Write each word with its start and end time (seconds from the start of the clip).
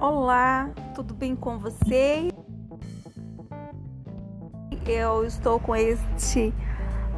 Olá, 0.00 0.70
tudo 0.94 1.12
bem 1.12 1.34
com 1.34 1.58
você? 1.58 2.28
Eu 4.86 5.24
estou 5.24 5.58
com 5.58 5.74
este 5.74 6.54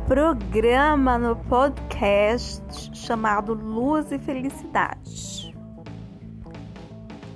programa 0.06 1.18
no 1.18 1.36
podcast 1.36 2.96
chamado 2.96 3.52
Luz 3.52 4.10
e 4.10 4.18
Felicidade. 4.18 5.54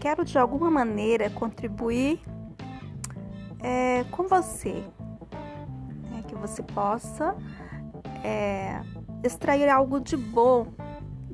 Quero 0.00 0.24
de 0.24 0.38
alguma 0.38 0.70
maneira 0.70 1.28
contribuir 1.28 2.22
é, 3.62 4.02
com 4.04 4.26
você, 4.26 4.82
né, 6.10 6.22
que 6.26 6.34
você 6.36 6.62
possa 6.62 7.36
é, 8.24 8.80
extrair 9.22 9.68
algo 9.68 10.00
de 10.00 10.16
bom 10.16 10.68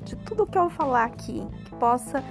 de 0.03 0.17
tudo 0.17 0.45
que 0.45 0.57
eu 0.57 0.69
falar 0.69 1.05
aqui, 1.05 1.47
que 1.63 1.75
possa 1.75 2.21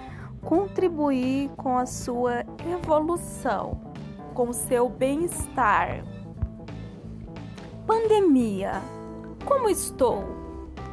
contribuir 0.42 1.50
com 1.56 1.76
a 1.76 1.86
sua 1.86 2.44
evolução, 2.66 3.80
com 4.34 4.48
o 4.48 4.54
seu 4.54 4.88
bem-estar. 4.88 6.04
Pandemia. 7.86 8.80
Como 9.44 9.68
estou? 9.68 10.24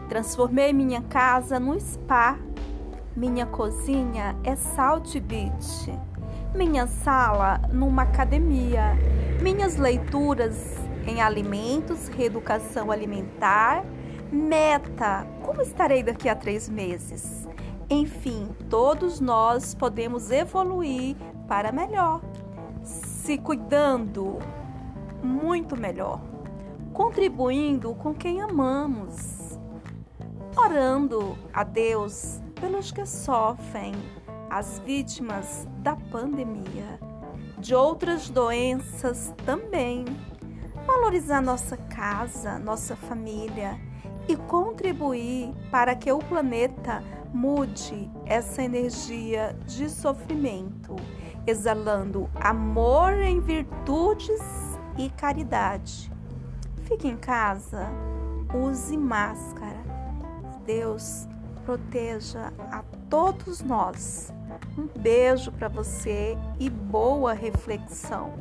Transformei 0.10 0.74
minha 0.74 1.02
casa 1.02 1.60
num 1.60 1.80
spa. 1.80 2.38
Minha 3.16 3.46
cozinha 3.46 4.36
é 4.44 4.56
Salt 4.56 5.20
Beach. 5.20 5.92
Minha 6.56 6.88
sala 6.88 7.62
numa 7.72 8.04
academia. 8.04 8.96
Minhas 9.42 9.76
leituras 9.76 10.76
em 11.06 11.22
alimentos, 11.22 12.08
reeducação 12.08 12.92
alimentar. 12.92 13.84
Meta: 14.32 15.26
como 15.44 15.62
estarei 15.62 16.04
daqui 16.04 16.28
a 16.28 16.36
três 16.36 16.68
meses? 16.68 17.48
Enfim, 17.90 18.50
todos 18.70 19.22
nós 19.22 19.74
podemos 19.74 20.30
evoluir 20.30 21.16
para 21.48 21.72
melhor, 21.72 22.20
se 22.84 23.38
cuidando 23.38 24.40
muito 25.24 25.78
melhor, 25.78 26.20
contribuindo 26.92 27.96
com 27.96 28.14
quem 28.14 28.42
amamos, 28.42 29.58
orando 30.58 31.38
a 31.54 31.64
Deus 31.64 32.42
pelos 32.60 32.92
que 32.92 33.06
sofrem, 33.06 33.94
as 34.50 34.80
vítimas 34.80 35.66
da 35.78 35.96
pandemia, 35.96 37.00
de 37.58 37.74
outras 37.74 38.30
doenças 38.30 39.34
também. 39.46 40.04
Valorizar 40.86 41.42
nossa 41.42 41.78
casa, 41.78 42.60
nossa 42.60 42.98
família 42.98 43.80
e 44.28 44.36
contribuir 44.36 45.54
para 45.72 45.96
que 45.96 46.12
o 46.12 46.20
planeta 46.20 47.02
Mude 47.38 48.10
essa 48.26 48.64
energia 48.64 49.56
de 49.68 49.92
sofrimento, 49.92 50.96
exalando 51.46 52.28
amor 52.34 53.14
em 53.14 53.40
virtudes 53.40 54.42
e 54.98 55.08
caridade. 55.12 56.12
Fique 56.88 57.08
em 57.08 57.16
casa, 57.16 57.92
use 58.52 58.98
máscara. 58.98 59.84
Deus 60.66 61.28
proteja 61.64 62.52
a 62.72 62.82
todos 63.08 63.62
nós. 63.62 64.34
Um 64.76 64.88
beijo 65.00 65.52
para 65.52 65.68
você 65.68 66.36
e 66.60 66.72
boa 66.72 67.34
reflexão. 67.34 68.34